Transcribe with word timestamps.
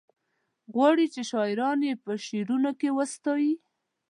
غواړي 0.73 1.05
چې 1.13 1.21
شاعران 1.31 1.79
یې 1.87 1.93
په 2.03 2.11
شعرونو 2.25 2.71
کې 2.79 2.89
وستايي. 2.97 3.53